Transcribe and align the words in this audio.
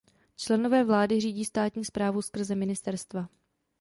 Členové 0.35 0.83
vlády 0.83 1.19
řídí 1.21 1.45
státní 1.45 1.85
správu 1.85 2.21
skrze 2.21 2.55
ministerstva. 2.55 3.27